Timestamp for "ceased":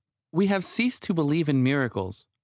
0.65-1.03